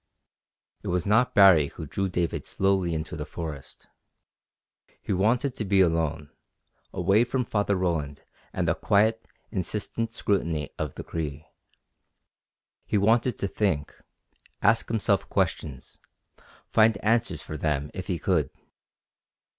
It 0.81 0.87
was 0.87 1.05
not 1.05 1.35
Baree 1.35 1.67
who 1.73 1.85
drew 1.85 2.09
David 2.09 2.47
slowly 2.47 2.95
into 2.95 3.15
the 3.15 3.23
forest. 3.23 3.85
He 4.99 5.13
wanted 5.13 5.53
to 5.53 5.63
be 5.63 5.79
alone, 5.79 6.31
away 6.91 7.23
from 7.23 7.45
Father 7.45 7.75
Roland 7.75 8.23
and 8.51 8.67
the 8.67 8.73
quiet, 8.73 9.23
insistent 9.51 10.11
scrutiny 10.11 10.71
of 10.79 10.95
the 10.95 11.03
Cree. 11.03 11.45
He 12.83 12.97
wanted 12.97 13.37
to 13.37 13.47
think, 13.47 13.93
ask 14.63 14.87
himself 14.87 15.29
questions, 15.29 15.99
find 16.71 16.97
answers 17.05 17.43
for 17.43 17.55
them 17.55 17.91
if 17.93 18.07
he 18.07 18.17
could. 18.17 18.49